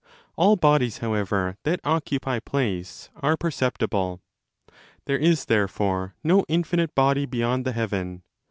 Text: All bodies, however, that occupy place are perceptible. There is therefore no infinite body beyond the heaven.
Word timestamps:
All 0.35 0.55
bodies, 0.55 0.97
however, 0.97 1.57
that 1.61 1.79
occupy 1.83 2.39
place 2.39 3.11
are 3.17 3.37
perceptible. 3.37 4.19
There 5.05 5.19
is 5.19 5.45
therefore 5.45 6.15
no 6.23 6.43
infinite 6.47 6.95
body 6.95 7.27
beyond 7.27 7.65
the 7.65 7.71
heaven. 7.73 8.23